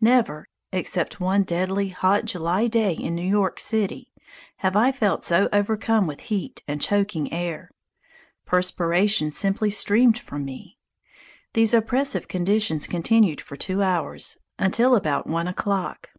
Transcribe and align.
Never, 0.00 0.48
except 0.72 1.20
one 1.20 1.44
deadly 1.44 1.90
hot 1.90 2.24
July 2.24 2.66
day 2.66 2.92
in 2.92 3.14
New 3.14 3.22
York 3.22 3.60
City, 3.60 4.10
have 4.56 4.74
I 4.74 4.90
felt 4.90 5.22
so 5.22 5.48
overcome 5.52 6.08
with 6.08 6.22
heat 6.22 6.60
and 6.66 6.82
choking 6.82 7.32
air. 7.32 7.70
Perspiration 8.44 9.30
simply 9.30 9.70
streamed 9.70 10.18
from 10.18 10.44
me. 10.44 10.76
These 11.52 11.72
oppressive 11.72 12.26
conditions 12.26 12.88
continued 12.88 13.40
for 13.40 13.54
two 13.54 13.80
hours, 13.80 14.38
until 14.58 14.96
about 14.96 15.28
one 15.28 15.46
o'clock. 15.46 16.10